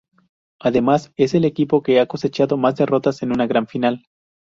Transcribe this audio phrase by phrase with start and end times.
[0.59, 4.03] Además, es el equipo que ha cosechado más derrotas en una gran final.